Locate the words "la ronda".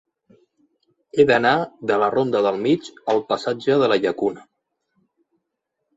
2.03-2.41